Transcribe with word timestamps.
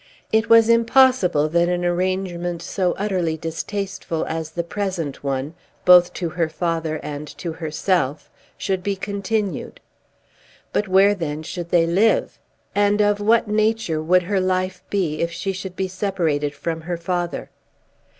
It 0.31 0.49
was 0.49 0.67
impossible 0.67 1.47
that 1.49 1.69
an 1.69 1.85
arrangement 1.85 2.63
so 2.63 2.93
utterly 2.93 3.37
distasteful 3.37 4.25
as 4.25 4.49
the 4.49 4.63
present 4.63 5.23
one, 5.23 5.53
both 5.85 6.11
to 6.15 6.29
her 6.29 6.49
father 6.49 6.99
and 7.03 7.27
to 7.37 7.53
herself, 7.53 8.31
should 8.57 8.81
be 8.81 8.95
continued. 8.95 9.79
But 10.73 10.87
where 10.87 11.13
then 11.13 11.43
should 11.43 11.69
they 11.69 11.85
live, 11.85 12.39
and 12.73 12.99
of 12.99 13.19
what 13.19 13.47
nature 13.47 14.01
would 14.01 14.23
her 14.23 14.41
life 14.41 14.81
be 14.89 15.21
if 15.21 15.31
she 15.31 15.53
should 15.53 15.75
be 15.75 15.87
separated 15.87 16.55
from 16.55 16.81
her 16.81 16.97
father? 16.97 17.51